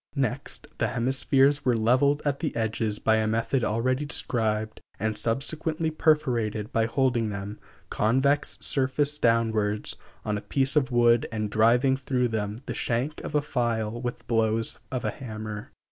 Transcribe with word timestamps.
Next 0.15 0.65
the 0.79 0.87
hemispheres 0.87 1.63
were 1.63 1.77
leveled 1.77 2.23
at 2.25 2.39
the 2.39 2.55
edges 2.55 2.97
by 2.97 3.17
a 3.17 3.27
method 3.27 3.63
already 3.63 4.03
described, 4.03 4.81
and 4.99 5.15
subsequently 5.15 5.91
perforated 5.91 6.73
by 6.73 6.87
holding 6.87 7.29
them, 7.29 7.59
convex 7.91 8.57
surface 8.61 9.19
downwards, 9.19 9.95
on 10.25 10.39
a 10.39 10.41
piece 10.41 10.75
of 10.75 10.89
wood, 10.89 11.27
and 11.31 11.51
driving 11.51 11.97
through 11.97 12.29
them 12.29 12.57
the 12.65 12.73
shank 12.73 13.21
of 13.23 13.35
a 13.35 13.43
file 13.43 14.01
with 14.01 14.25
blows 14.25 14.79
of 14.91 15.05
a 15.05 15.11
hammer. 15.11 15.69